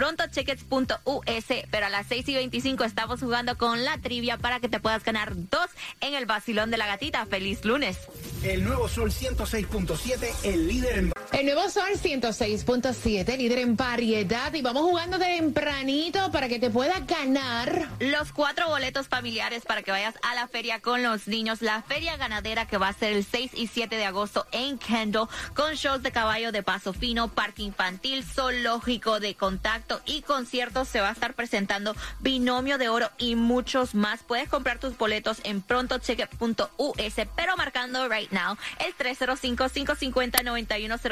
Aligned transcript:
Pero 1.71 1.85
a 1.85 1.89
las 1.89 2.07
6 2.07 2.27
y 2.29 2.35
25 2.35 2.83
estamos 2.83 3.19
jugando 3.19 3.57
con 3.57 3.83
la 3.83 3.97
trivia 3.97 4.37
para 4.37 4.59
que 4.59 4.69
te 4.69 4.79
puedas 4.79 5.03
ganar 5.03 5.33
dos 5.35 5.69
en 6.01 6.13
el 6.13 6.25
vacilón 6.25 6.71
de 6.71 6.77
la 6.77 6.87
gatita. 6.87 7.25
¡Feliz 7.25 7.65
lunes! 7.65 7.97
El 8.43 8.63
nuevo 8.63 8.87
Sol 8.87 9.11
106.7, 9.11 10.29
el 10.43 10.67
líder 10.67 10.97
en... 10.97 11.18
El 11.31 11.45
nuevo 11.45 11.69
Sol 11.69 11.91
106.7, 11.93 13.37
líder 13.37 13.59
en 13.59 13.77
variedad. 13.77 14.51
Y 14.53 14.63
vamos 14.63 14.81
jugando 14.81 15.19
tempranito 15.19 16.31
para 16.31 16.49
que 16.49 16.57
te 16.57 16.71
puedas 16.71 17.05
ganar. 17.05 17.87
Los 17.99 18.33
cuatro 18.33 18.67
boletos 18.67 19.07
familiares 19.07 19.63
para 19.63 19.83
que 19.83 19.91
vayas 19.91 20.15
a 20.23 20.33
la 20.33 20.47
feria 20.47 20.81
con 20.81 21.03
los 21.03 21.27
niños. 21.27 21.61
La 21.61 21.83
feria 21.83 22.17
ganadera 22.17 22.65
que 22.65 22.77
va 22.77 22.87
a 22.87 22.93
ser 22.93 23.13
el 23.13 23.23
6 23.23 23.51
y 23.53 23.67
7 23.67 23.95
de 23.95 24.05
agosto 24.05 24.47
en 24.51 24.79
Kendall 24.79 25.29
con 25.53 25.75
shows 25.75 26.01
de 26.01 26.11
caballo 26.11 26.51
de 26.51 26.63
paso 26.63 26.93
fino, 26.93 27.27
parque 27.29 27.61
infantil, 27.61 28.23
zoológico 28.23 29.19
de 29.19 29.35
contacto 29.35 30.01
y 30.05 30.23
conciertos. 30.23 30.87
Se 30.87 30.99
va 30.99 31.09
a 31.09 31.13
estar 31.13 31.35
presentando 31.35 31.95
Binomio 32.21 32.79
de 32.79 32.89
Oro 32.89 33.11
y 33.19 33.35
muchos 33.35 33.93
más. 33.93 34.23
Puedes 34.23 34.49
comprar 34.49 34.79
tus 34.79 34.97
boletos 34.97 35.37
en 35.43 35.61
prontocheque.us, 35.61 37.13
pero 37.35 37.55
marcando 37.55 38.09
right 38.09 38.31
now 38.31 38.57
el 38.79 38.93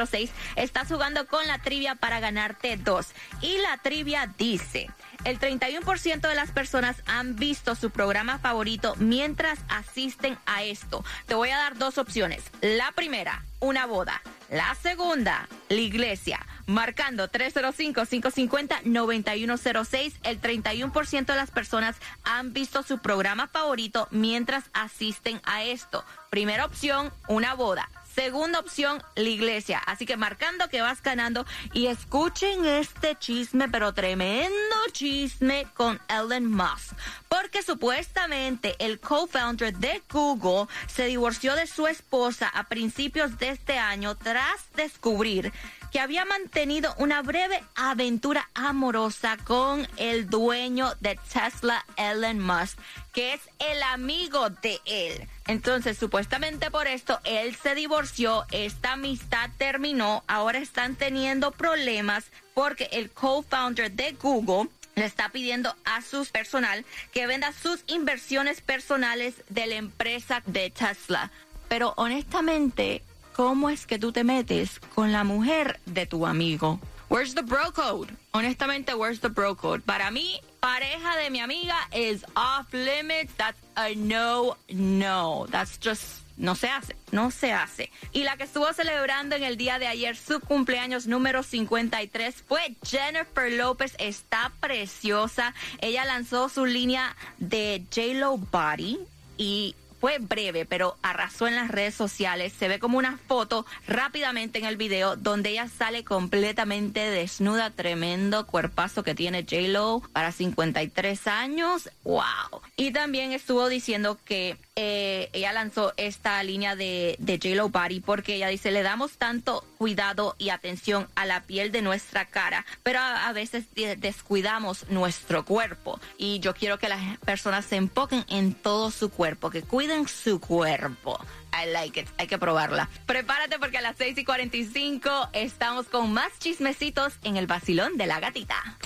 305-550-9106. 0.08 0.30
Estás 0.56 0.88
jugando 0.88 1.28
con 1.28 1.46
la 1.48 1.60
trivia 1.60 1.96
para 1.96 2.20
ganarte 2.20 2.78
dos. 2.78 3.08
Y 3.42 3.58
la 3.60 3.78
trivia 3.78 4.34
dice, 4.38 4.90
el 5.24 5.40
31% 5.40 6.28
de 6.28 6.36
las 6.36 6.52
personas 6.52 6.98
han 7.06 7.36
visto 7.36 7.76
su 7.76 7.92
programa 7.92 8.40
favorito 8.40 8.96
mientras 8.98 9.60
asisten 9.70 10.38
a 10.46 10.64
esto. 10.64 11.06
Te 11.26 11.36
voy 11.36 11.50
a 11.50 11.58
dar 11.58 11.78
dos 11.78 11.98
opciones. 11.98 12.44
La 12.62 12.92
primera, 12.92 13.44
una 13.60 13.86
boda. 13.86 14.22
La 14.50 14.76
segunda, 14.76 15.50
la 15.68 15.76
iglesia. 15.76 16.40
Marcando 16.68 17.30
305-550-9106, 17.30 20.14
el 20.24 20.40
31% 20.42 21.26
de 21.26 21.36
las 21.36 21.52
personas 21.52 21.98
han 22.24 22.54
visto 22.54 22.82
su 22.84 23.00
programa 23.00 23.48
favorito 23.48 24.08
mientras 24.12 24.64
asisten 24.74 25.42
a 25.44 25.64
esto. 25.64 26.06
Primera 26.30 26.64
opción, 26.66 27.12
una 27.28 27.56
boda. 27.56 27.90
Segunda 28.18 28.60
opción, 28.60 29.04
la 29.16 29.30
iglesia. 29.30 29.78
Así 29.86 30.08
que 30.08 30.18
marcando 30.18 30.70
que 30.70 30.82
vas 30.82 31.04
ganando 31.04 31.46
y 31.72 31.86
escuchen 31.86 32.66
este 32.66 33.16
chisme, 33.16 33.70
pero 33.70 33.94
tremendo 33.94 34.76
chisme 34.92 35.68
con 35.76 36.02
Elon 36.10 36.52
Musk. 36.52 36.96
Porque 37.30 37.62
supuestamente 37.62 38.76
el 38.80 39.00
co-founder 39.00 39.72
de 39.78 40.02
Google 40.12 40.66
se 40.88 41.06
divorció 41.06 41.54
de 41.54 41.68
su 41.68 41.86
esposa 41.86 42.48
a 42.48 42.64
principios 42.64 43.38
de 43.38 43.50
este 43.50 43.78
año 43.78 44.16
tras 44.16 44.68
descubrir 44.76 45.54
había 46.00 46.26
mantenido 46.26 46.94
una 46.98 47.22
breve 47.22 47.64
aventura 47.76 48.50
amorosa 48.54 49.38
con 49.38 49.88
el 49.98 50.30
dueño 50.30 50.94
de 51.00 51.20
Tesla, 51.32 51.86
Elon 51.96 52.40
Musk, 52.40 52.78
que 53.14 53.34
es 53.34 53.42
el 53.60 53.82
amigo 53.84 54.50
de 54.50 54.80
él. 54.86 55.28
Entonces, 55.48 55.98
supuestamente 55.98 56.70
por 56.72 56.88
esto, 56.88 57.20
él 57.24 57.56
se 57.56 57.74
divorció, 57.74 58.46
esta 58.52 58.94
amistad 58.94 59.50
terminó, 59.58 60.24
ahora 60.28 60.60
están 60.60 60.96
teniendo 60.96 61.52
problemas 61.52 62.26
porque 62.54 62.90
el 62.92 63.10
co-founder 63.10 63.92
de 63.92 64.12
Google 64.14 64.70
le 64.96 65.06
está 65.06 65.30
pidiendo 65.30 65.76
a 65.86 66.02
su 66.02 66.26
personal 66.26 66.84
que 67.14 67.28
venda 67.28 67.54
sus 67.54 67.84
inversiones 67.88 68.62
personales 68.62 69.36
de 69.48 69.68
la 69.68 69.76
empresa 69.76 70.42
de 70.48 70.72
Tesla. 70.72 71.32
Pero 71.70 71.94
honestamente, 71.98 73.04
¿cómo 73.38 73.70
es 73.70 73.86
que 73.86 74.00
tú 74.00 74.12
te 74.12 74.24
metes 74.24 74.80
con 74.96 75.12
la 75.12 75.24
mujer 75.24 75.80
de 75.86 76.08
tu 76.08 76.26
amigo? 76.26 76.80
Where's 77.08 77.36
the 77.36 77.44
bro 77.44 77.72
code? 77.72 78.10
Honestamente, 78.34 78.96
where's 78.96 79.22
the 79.22 79.30
bro 79.30 79.56
code? 79.56 79.84
Para 79.86 80.10
mí, 80.10 80.42
pareja 80.60 81.16
de 81.24 81.30
mi 81.30 81.40
amiga 81.40 81.76
is 81.94 82.26
off 82.36 82.74
limits. 82.74 83.32
That's 83.38 83.60
a 83.76 83.94
no, 83.96 84.58
no. 84.70 85.46
That's 85.52 85.78
just 85.80 86.24
no 86.36 86.56
se 86.56 86.68
hace, 86.68 86.96
no 87.12 87.30
se 87.30 87.54
hace. 87.54 87.92
Y 88.12 88.24
la 88.24 88.38
que 88.38 88.44
estuvo 88.44 88.74
celebrando 88.74 89.36
en 89.36 89.44
el 89.44 89.56
día 89.56 89.78
de 89.78 89.88
ayer 89.88 90.18
su 90.18 90.40
cumpleaños 90.40 91.06
número 91.06 91.44
53 91.44 92.44
fue 92.48 92.76
Jennifer 92.84 93.52
López. 93.52 93.96
Está 94.00 94.52
preciosa. 94.60 95.54
Ella 95.80 96.06
lanzó 96.06 96.50
su 96.50 96.66
línea 96.66 97.16
de 97.38 97.84
J-Lo 97.96 98.38
Body 98.38 98.98
y 99.38 99.76
fue 100.00 100.20
breve, 100.20 100.66
pero 100.66 100.98
arrasó 101.02 101.48
en 101.48 101.56
las 101.56 101.70
redes 101.70 101.96
sociales. 101.96 102.54
Se 102.58 102.68
ve 102.68 102.80
como 102.80 102.98
una 102.98 103.18
foto 103.28 103.66
rápidamente 103.88 104.60
en 104.60 104.66
el 104.66 104.78
video 104.78 105.16
donde 105.16 105.50
ella 105.50 105.68
sale 105.68 106.04
completamente 106.04 107.00
desnuda. 107.00 107.72
Tremendo 107.72 108.46
cuerpazo 108.46 109.04
que 109.04 109.16
tiene 109.16 109.44
J-Lo 109.44 110.02
para 110.14 110.32
53 110.32 111.28
años. 111.28 111.90
¡Wow! 112.04 112.62
Y 112.76 112.92
también 112.92 113.32
estuvo 113.32 113.68
diciendo 113.70 114.18
que 114.24 114.58
eh, 114.80 115.32
ella 115.34 115.54
lanzó 115.54 115.96
esta 115.98 116.42
línea 116.44 116.76
de, 116.76 117.16
de 117.18 117.40
J-Lo 117.42 117.70
Body 117.70 118.00
porque 118.00 118.36
ella 118.36 118.48
dice, 118.48 118.70
le 118.70 118.84
damos 118.84 119.18
tanto 119.18 119.66
cuidado 119.80 120.36
y 120.38 120.50
atención 120.50 121.08
a 121.16 121.26
la 121.26 121.42
piel 121.42 121.72
de 121.72 121.82
nuestra 121.82 122.26
cara, 122.26 122.64
pero 122.84 123.00
a, 123.00 123.34
veces 123.34 123.66
descuidamos 123.98 124.88
nuestro 124.90 125.46
cuerpo. 125.46 126.00
Y 126.20 126.40
yo 126.42 126.54
quiero 126.54 126.78
que 126.78 126.90
las 126.90 127.18
personas 127.20 127.66
se 127.66 127.78
enfoquen 127.78 128.24
en 128.30 128.54
todo 128.54 128.92
su 128.92 129.10
cuerpo, 129.10 129.50
que 129.50 129.64
cuiden 129.64 130.08
su 130.08 130.40
cuerpo. 130.40 131.20
I 131.54 131.72
like 131.72 132.00
it. 132.00 132.08
Hay 132.20 132.28
que 132.28 132.38
probarla. 132.38 132.88
Prepárate 133.08 133.58
porque 133.58 133.80
a 133.80 133.82
las 133.82 133.98
6 133.98 134.16
y 134.20 134.26
45 134.26 135.30
estamos 135.34 135.88
con 135.88 136.14
más 136.14 136.38
chismecitos 136.38 137.14
en 137.24 137.36
el 137.36 137.48
vacilón 137.48 137.98
de 137.98 138.06
la 138.06 138.20
gatita. 138.20 138.78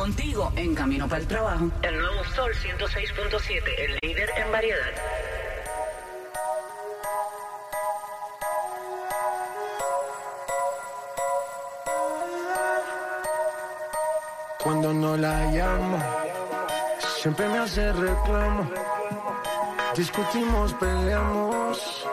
Contigo 0.00 0.50
en 0.56 0.74
camino 0.74 1.06
para 1.06 1.20
el 1.20 1.26
trabajo. 1.28 1.70
El 1.82 1.98
nuevo 1.98 2.24
Sol 2.34 2.50
106.7, 2.54 3.62
el 3.76 3.98
líder 4.00 4.30
en 4.34 4.50
variedad. 4.50 4.92
Cuando 14.64 14.94
no 14.94 15.18
la 15.18 15.44
llamo, 15.52 16.02
siempre 17.20 17.46
me 17.48 17.58
hace 17.58 17.92
reclamo. 17.92 18.70
Discutimos, 19.94 20.72
peleamos. 20.80 22.06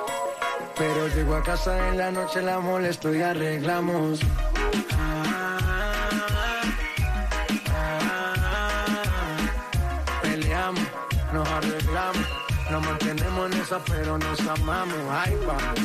Pero 0.78 1.07
llego 1.07 1.36
a 1.36 1.42
casa 1.42 1.88
en 1.88 1.98
la 1.98 2.12
noche, 2.12 2.42
la 2.42 2.60
molesto 2.60 3.16
y 3.16 3.22
arreglamos. 3.22 4.19
Nos 11.38 11.48
arreglamos. 11.50 12.25
Nos 12.72 12.86
mantenemos 12.86 13.51
en 13.51 13.62
esa, 13.62 13.80
pero 13.86 14.18
nos 14.18 14.39
amamos. 14.42 14.98
Ay, 15.12 15.38
vamos. 15.45 15.80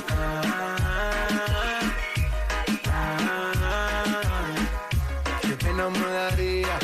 Qué 5.42 5.56
pena 5.56 5.90
me 5.90 6.10
daría 6.10 6.78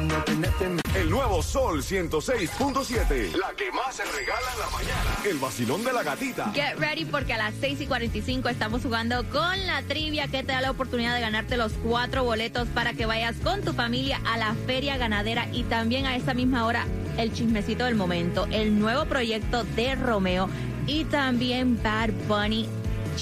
no 0.00 0.24
tenerte 0.24 0.64
en 0.64 0.76
mi 0.76 0.80
El 0.94 1.10
nuevo 1.10 1.42
Sol 1.42 1.82
106.7. 1.82 3.36
La 3.36 3.52
que 3.52 3.70
más 3.72 3.94
se 3.94 4.04
regala 4.04 4.52
en 4.54 4.60
la 4.60 4.70
mañana. 4.70 5.10
El 5.24 5.38
vacilón 5.38 5.84
de 5.84 5.92
la 5.92 6.02
gatita. 6.02 6.50
Get 6.54 6.78
ready 6.78 7.04
porque 7.04 7.34
a 7.34 7.38
las 7.38 7.54
6 7.60 7.82
y 7.82 7.86
45 7.86 8.48
estamos 8.48 8.82
jugando 8.82 9.28
con 9.28 9.66
la 9.66 9.82
trivia 9.82 10.28
que 10.28 10.42
te 10.42 10.52
da 10.52 10.62
la 10.62 10.70
oportunidad 10.70 11.14
de 11.14 11.20
ganarte 11.20 11.58
los 11.58 11.72
cuatro 11.84 12.24
boletos 12.24 12.68
para 12.68 12.94
que 12.94 13.04
vayas 13.04 13.36
con 13.44 13.60
tu 13.60 13.74
familia 13.74 14.20
a 14.24 14.38
la 14.38 14.54
feria 14.66 14.96
ganadera 14.96 15.46
y 15.52 15.64
también 15.64 16.06
a 16.06 16.16
esa 16.16 16.32
misma 16.32 16.64
hora 16.64 16.86
el 17.22 17.32
chismecito 17.32 17.84
del 17.84 17.94
momento, 17.94 18.46
el 18.50 18.78
nuevo 18.78 19.04
proyecto 19.04 19.64
de 19.64 19.94
Romeo 19.94 20.48
y 20.86 21.04
también 21.04 21.80
Bad 21.82 22.10
Bunny. 22.26 22.68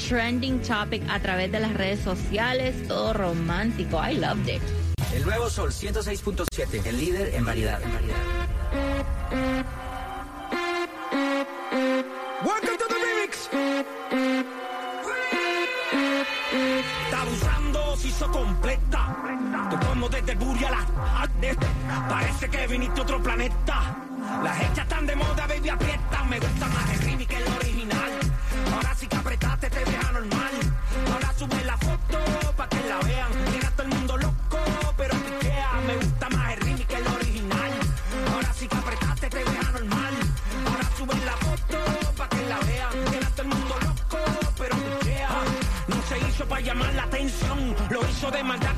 Trending 0.09 0.61
topic 0.61 1.03
a 1.09 1.19
través 1.21 1.51
de 1.51 1.61
las 1.61 1.75
redes 1.75 2.01
sociales, 2.01 2.87
todo 2.87 3.13
romántico. 3.13 4.01
I 4.01 4.15
loved 4.15 4.49
it. 4.49 4.63
El 5.13 5.25
nuevo 5.25 5.51
Sol 5.51 5.71
106.7, 5.71 6.87
el 6.87 6.99
líder 6.99 7.35
en 7.35 7.45
variedad. 7.45 7.83
En 7.83 7.93
variedad. 7.93 9.78
Está 17.05 17.21
abusando, 17.23 17.97
se 17.97 18.09
hizo 18.09 18.31
completa. 18.31 19.17
Te 19.71 19.87
como 19.87 20.09
desde 20.09 20.33
el 20.33 20.39
Buri 20.39 20.65
a 20.65 20.71
la 20.71 21.29
de- 21.41 21.57
Parece 22.09 22.49
que 22.49 22.67
viniste 22.67 23.01
a 23.01 23.03
otro 23.03 23.23
planeta. 23.23 23.97
Las 24.43 24.61
hechas 24.61 24.79
están 24.79 25.07
de 25.07 25.17
moda, 25.17 25.47
baby, 25.47 25.69
aprieta. 25.69 26.25
Me 26.25 26.39
gusta 26.41 26.67
más 26.69 26.91
el 26.91 26.99
remix 27.01 27.27
que 27.29 27.37
el 27.37 27.53
original. 27.57 28.11
Ahora 28.75 28.95
sí 28.95 29.07
que 29.07 29.17
apretaste, 29.17 29.71
te 29.71 29.85
veas 29.85 30.13
normal. 30.13 30.51
Ahora 31.13 31.33
sube 31.39 31.65
la 31.65 31.77
foto 31.79 32.19
pa' 32.57 32.69
que 32.69 32.81
la 32.89 32.99
vean. 32.99 33.48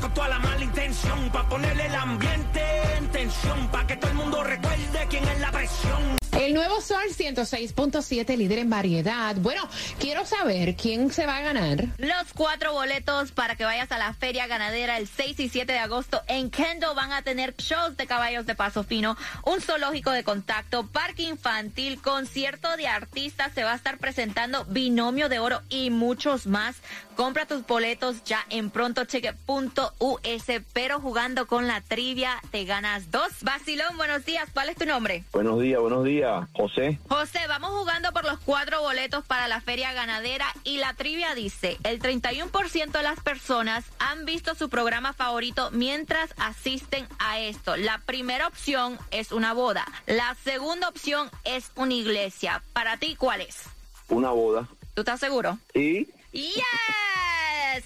Con 0.00 0.12
toda 0.12 0.28
la 0.28 0.38
mala 0.38 0.62
intención, 0.62 1.30
para 1.30 1.48
ponerle 1.48 1.86
el 1.86 1.94
ambiente 1.94 2.62
en 2.96 3.08
tensión, 3.08 3.68
para 3.68 3.86
que 3.86 3.96
todo 3.96 4.10
el 4.10 4.16
mundo 4.16 4.44
recuerde 4.44 5.06
quién 5.08 5.26
es 5.26 5.40
la 5.40 5.50
presión. 5.50 6.19
El 6.38 6.54
nuevo 6.54 6.80
Sol 6.80 7.02
106.7, 7.08 8.36
líder 8.36 8.60
en 8.60 8.70
variedad. 8.70 9.36
Bueno, 9.36 9.68
quiero 9.98 10.24
saber 10.24 10.76
quién 10.76 11.12
se 11.12 11.26
va 11.26 11.38
a 11.38 11.40
ganar. 11.42 11.86
Los 11.98 12.32
cuatro 12.34 12.72
boletos 12.72 13.32
para 13.32 13.56
que 13.56 13.64
vayas 13.64 13.90
a 13.92 13.98
la 13.98 14.14
feria 14.14 14.46
ganadera 14.46 14.96
el 14.96 15.08
6 15.08 15.38
y 15.40 15.48
7 15.48 15.72
de 15.72 15.78
agosto 15.78 16.22
en 16.28 16.50
Kendall 16.50 16.94
van 16.94 17.12
a 17.12 17.22
tener 17.22 17.54
shows 17.56 17.96
de 17.96 18.06
caballos 18.06 18.46
de 18.46 18.54
paso 18.54 18.84
fino, 18.84 19.16
un 19.44 19.60
zoológico 19.60 20.12
de 20.12 20.24
contacto, 20.24 20.86
parque 20.86 21.24
infantil, 21.24 22.00
concierto 22.00 22.76
de 22.76 22.86
artistas, 22.86 23.52
se 23.54 23.64
va 23.64 23.72
a 23.72 23.76
estar 23.76 23.98
presentando 23.98 24.64
binomio 24.66 25.28
de 25.28 25.38
oro 25.40 25.60
y 25.68 25.90
muchos 25.90 26.46
más. 26.46 26.76
Compra 27.16 27.44
tus 27.44 27.66
boletos 27.66 28.24
ya 28.24 28.46
en 28.48 28.70
prontocheque.us, 28.70 30.62
pero 30.72 31.00
jugando 31.00 31.46
con 31.46 31.66
la 31.66 31.80
trivia 31.82 32.40
te 32.50 32.64
ganas 32.64 33.10
dos. 33.10 33.28
Basilón, 33.42 33.96
buenos 33.96 34.24
días, 34.24 34.48
¿cuál 34.54 34.70
es 34.70 34.76
tu 34.76 34.86
nombre? 34.86 35.24
Buenos 35.32 35.60
días, 35.60 35.80
buenos 35.80 36.04
días, 36.04 36.19
José. 36.52 36.98
José, 37.08 37.40
vamos 37.48 37.70
jugando 37.70 38.12
por 38.12 38.24
los 38.24 38.38
cuatro 38.40 38.80
boletos 38.80 39.24
para 39.24 39.48
la 39.48 39.60
feria 39.60 39.92
ganadera 39.92 40.46
y 40.64 40.78
la 40.78 40.92
trivia 40.94 41.34
dice, 41.34 41.78
el 41.84 42.00
31% 42.00 42.90
de 42.90 43.02
las 43.02 43.20
personas 43.20 43.84
han 43.98 44.24
visto 44.24 44.54
su 44.54 44.68
programa 44.68 45.12
favorito 45.12 45.70
mientras 45.70 46.34
asisten 46.36 47.06
a 47.18 47.40
esto. 47.40 47.76
La 47.76 47.98
primera 47.98 48.46
opción 48.46 48.98
es 49.10 49.32
una 49.32 49.54
boda, 49.54 49.86
la 50.06 50.36
segunda 50.44 50.88
opción 50.88 51.30
es 51.44 51.70
una 51.76 51.94
iglesia. 51.94 52.62
Para 52.72 52.98
ti, 52.98 53.16
¿cuál 53.16 53.40
es? 53.40 53.62
Una 54.08 54.30
boda. 54.30 54.68
¿Tú 54.94 55.02
estás 55.02 55.20
seguro? 55.20 55.58
Y 55.74 56.06
¡Yes! 57.74 57.84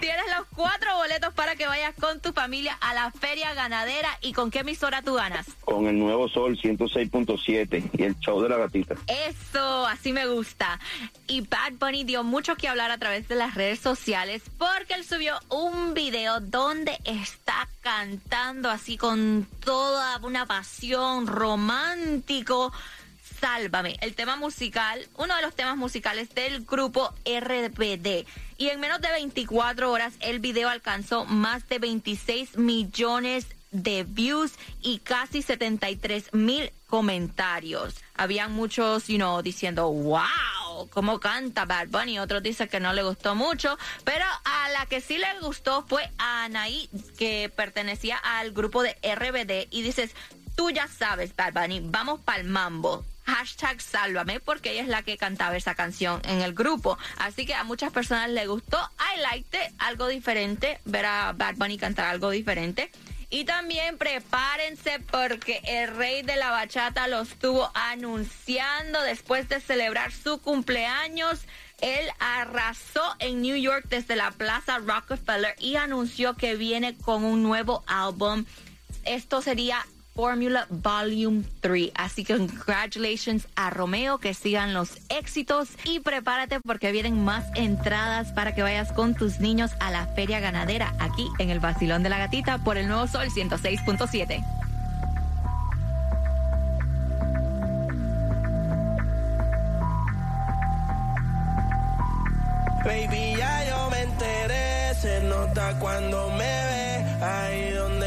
Tienes 0.00 0.24
los 0.36 0.46
cuatro 0.54 0.94
boletos 0.96 1.32
para 1.34 1.56
que 1.56 1.66
vayas 1.66 1.94
con 1.94 2.20
tu 2.20 2.32
familia 2.32 2.76
a 2.80 2.94
la 2.94 3.10
feria 3.10 3.54
ganadera 3.54 4.08
y 4.20 4.32
con 4.32 4.50
qué 4.50 4.60
emisora 4.60 5.02
tú 5.02 5.14
ganas. 5.14 5.46
con 5.64 5.86
el 5.86 5.98
nuevo 5.98 6.28
Sol 6.28 6.58
106.7 6.58 7.90
y 7.98 8.02
el 8.02 8.18
show 8.18 8.40
de 8.42 8.48
la 8.48 8.56
gatita. 8.56 8.94
Eso, 9.06 9.86
así 9.86 10.12
me 10.12 10.26
gusta. 10.26 10.78
Y 11.26 11.42
Bad 11.42 11.74
Bunny 11.78 12.04
dio 12.04 12.24
mucho 12.24 12.56
que 12.56 12.68
hablar 12.68 12.90
a 12.90 12.98
través 12.98 13.28
de 13.28 13.36
las 13.36 13.54
redes 13.54 13.78
sociales 13.80 14.42
porque 14.58 14.94
él 14.94 15.04
subió 15.04 15.38
un 15.48 15.94
video 15.94 16.40
donde 16.40 16.98
está 17.04 17.68
cantando 17.80 18.70
así 18.70 18.96
con 18.96 19.46
toda 19.64 20.18
una 20.22 20.46
pasión 20.46 21.26
romántico. 21.26 22.72
Sálvame, 23.42 23.96
el 24.00 24.14
tema 24.14 24.36
musical, 24.36 25.04
uno 25.16 25.34
de 25.34 25.42
los 25.42 25.56
temas 25.56 25.76
musicales 25.76 26.32
del 26.32 26.64
grupo 26.64 27.12
RBD. 27.24 28.24
Y 28.56 28.68
en 28.68 28.78
menos 28.78 29.00
de 29.00 29.10
24 29.10 29.90
horas 29.90 30.14
el 30.20 30.38
video 30.38 30.68
alcanzó 30.68 31.24
más 31.24 31.68
de 31.68 31.80
26 31.80 32.56
millones 32.56 33.48
de 33.72 34.04
views 34.04 34.52
y 34.80 35.00
casi 35.00 35.42
73 35.42 36.32
mil 36.34 36.70
comentarios. 36.86 37.96
Habían 38.14 38.52
muchos, 38.52 39.08
you 39.08 39.16
know, 39.16 39.42
diciendo, 39.42 39.90
wow, 39.90 40.88
cómo 40.90 41.18
canta 41.18 41.64
Bad 41.64 41.88
Bunny. 41.88 42.20
Otros 42.20 42.44
dicen 42.44 42.68
que 42.68 42.78
no 42.78 42.92
le 42.92 43.02
gustó 43.02 43.34
mucho, 43.34 43.76
pero 44.04 44.24
a 44.44 44.68
la 44.68 44.86
que 44.86 45.00
sí 45.00 45.18
le 45.18 45.40
gustó 45.40 45.84
fue 45.88 46.08
a 46.18 46.44
Anaí, 46.44 46.88
que 47.18 47.50
pertenecía 47.56 48.18
al 48.18 48.52
grupo 48.52 48.84
de 48.84 48.96
RBD, 49.02 49.66
y 49.72 49.82
dices, 49.82 50.14
tú 50.54 50.70
ya 50.70 50.86
sabes, 50.86 51.34
Bad 51.34 51.54
Bunny, 51.54 51.80
vamos 51.82 52.20
pa'l 52.20 52.44
mambo. 52.44 53.04
Hashtag 53.24 53.80
sálvame 53.80 54.40
porque 54.40 54.72
ella 54.72 54.82
es 54.82 54.88
la 54.88 55.02
que 55.02 55.16
cantaba 55.16 55.56
esa 55.56 55.74
canción 55.74 56.20
en 56.24 56.40
el 56.40 56.54
grupo. 56.54 56.98
Así 57.18 57.46
que 57.46 57.54
a 57.54 57.64
muchas 57.64 57.92
personas 57.92 58.30
le 58.30 58.46
gustó. 58.46 58.78
I 58.98 59.20
liked 59.20 59.54
it, 59.54 59.74
algo 59.78 60.08
diferente, 60.08 60.80
ver 60.84 61.06
a 61.06 61.32
Bad 61.32 61.56
Bunny 61.56 61.78
cantar 61.78 62.06
algo 62.06 62.30
diferente. 62.30 62.90
Y 63.30 63.44
también 63.44 63.96
prepárense 63.96 65.00
porque 65.10 65.62
el 65.64 65.96
rey 65.96 66.22
de 66.22 66.36
la 66.36 66.50
bachata 66.50 67.08
lo 67.08 67.22
estuvo 67.22 67.70
anunciando 67.72 69.00
después 69.00 69.48
de 69.48 69.58
celebrar 69.58 70.12
su 70.12 70.38
cumpleaños. 70.42 71.40
Él 71.80 72.06
arrasó 72.18 73.02
en 73.20 73.40
New 73.40 73.56
York 73.56 73.86
desde 73.88 74.16
la 74.16 74.32
Plaza 74.32 74.78
Rockefeller 74.80 75.56
y 75.58 75.76
anunció 75.76 76.34
que 76.34 76.56
viene 76.56 76.94
con 76.98 77.24
un 77.24 77.42
nuevo 77.42 77.82
álbum. 77.86 78.44
Esto 79.04 79.40
sería 79.40 79.84
Formula 80.14 80.66
Volume 80.68 81.44
3. 81.60 81.92
Así 81.94 82.24
que 82.24 82.36
congratulations 82.36 83.48
a 83.56 83.70
Romeo, 83.70 84.18
que 84.18 84.34
sigan 84.34 84.74
los 84.74 84.98
éxitos 85.08 85.70
y 85.84 86.00
prepárate 86.00 86.60
porque 86.60 86.92
vienen 86.92 87.24
más 87.24 87.46
entradas 87.54 88.32
para 88.32 88.54
que 88.54 88.62
vayas 88.62 88.92
con 88.92 89.14
tus 89.14 89.40
niños 89.40 89.72
a 89.80 89.90
la 89.90 90.06
feria 90.06 90.40
ganadera 90.40 90.94
aquí 90.98 91.26
en 91.38 91.50
el 91.50 91.60
Basilón 91.60 92.02
de 92.02 92.10
la 92.10 92.18
Gatita 92.18 92.58
por 92.58 92.76
el 92.76 92.88
Nuevo 92.88 93.06
Sol 93.06 93.28
106.7. 93.28 94.44
Baby, 102.84 103.36
ya 103.38 103.68
yo 103.68 103.90
me 103.90 104.00
enteré, 104.00 104.94
se 105.00 105.22
nota 105.22 105.78
cuando 105.78 106.30
me 106.30 106.38
ve. 106.38 107.24
Ahí 107.24 107.70
donde 107.70 108.01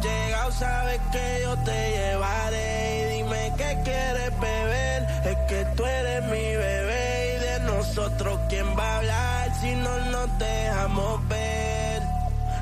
llegado, 0.00 0.52
sabes 0.52 1.00
que 1.12 1.40
yo 1.42 1.56
te 1.58 1.90
llevaré. 1.90 3.00
Y 3.00 3.16
dime 3.16 3.52
qué 3.56 3.78
quieres 3.84 4.40
beber, 4.40 5.02
es 5.24 5.36
que 5.48 5.64
tú 5.76 5.84
eres 5.84 6.24
mi 6.24 6.56
bebé. 6.56 7.36
Y 7.36 7.40
de 7.40 7.60
nosotros, 7.60 8.40
¿quién 8.48 8.66
va 8.78 8.84
a 8.84 8.98
hablar 8.98 9.54
si 9.60 9.74
no 9.74 9.98
nos 10.10 10.38
dejamos 10.38 11.28
ver? 11.28 12.02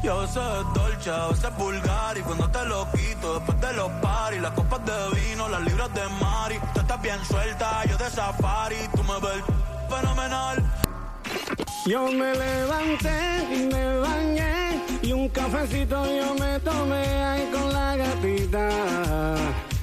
Yo 0.03 0.27
sé 0.29 0.41
dolce, 0.75 1.11
a 1.11 1.27
veces 1.29 1.57
vulgar 1.57 2.17
y 2.17 2.21
cuando 2.21 2.49
te 2.51 2.65
lo 2.67 2.89
quito 2.93 3.35
después 3.35 3.61
de 3.61 3.73
los 3.73 3.91
paris, 4.01 4.41
las 4.41 4.53
copas 4.53 4.81
de 4.85 5.21
vino, 5.21 5.49
las 5.49 5.61
libras 5.63 5.93
de 5.93 6.09
Mari, 6.21 6.61
tú 6.73 6.81
estás 6.81 7.03
bien 7.03 7.25
suelta, 7.25 7.85
yo 7.85 7.97
de 7.97 8.09
safari, 8.09 8.77
tú 8.95 9.03
me 9.03 9.19
ves 9.19 9.43
fenomenal. 9.91 10.65
Yo 11.85 12.13
me 12.13 12.33
levanté 12.35 13.49
y 13.55 13.67
me 13.67 13.99
bañé 13.99 14.68
y 15.09 15.13
un 15.13 15.29
cafecito 15.31 16.05
yo 16.05 16.35
me 16.35 16.61
tomé 16.61 17.07
ahí 17.25 17.51
con 17.51 17.73
la 17.73 17.97
gatita. 17.97 18.69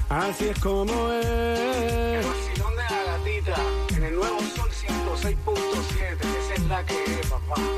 Así 0.08 0.48
es 0.48 0.58
como 0.60 1.10
es. 1.10 2.24
Vacilón 2.24 2.76
de 2.76 2.82
la 2.82 3.02
gatita 3.10 3.54
en 3.96 4.04
el 4.04 4.14
nuevo 4.14 4.38
Sol 4.54 4.70
106.7. 4.70 6.18
Esa 6.20 6.54
es 6.54 6.60
la 6.68 6.84
que 6.84 7.04
es, 7.04 7.26
papá. 7.26 7.76